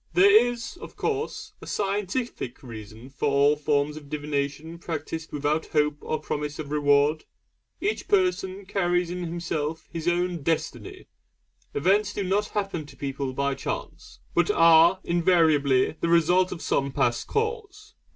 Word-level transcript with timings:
There 0.13 0.47
is, 0.47 0.77
of 0.77 0.95
course, 0.95 1.53
a 1.61 1.67
scientific 1.67 2.63
reason 2.63 3.11
for 3.11 3.29
all 3.29 3.55
forms 3.55 3.97
of 3.97 4.09
divination 4.09 4.79
practised 4.79 5.31
without 5.31 5.67
hope 5.67 5.97
or 6.01 6.19
promise 6.19 6.57
of 6.57 6.71
reward. 6.71 7.25
Each 7.79 8.07
person 8.07 8.65
carries 8.65 9.11
in 9.11 9.19
himself 9.25 9.87
his 9.93 10.07
own 10.07 10.41
Destiny. 10.41 11.05
Events 11.75 12.13
do 12.13 12.23
not 12.23 12.47
happen 12.47 12.87
to 12.87 12.97
people 12.97 13.33
by 13.33 13.53
chance, 13.53 14.17
but 14.33 14.49
are 14.49 14.99
invariably 15.03 15.91
the 16.01 16.09
result 16.09 16.51
of 16.51 16.63
some 16.63 16.91
past 16.91 17.27
cause. 17.27 17.93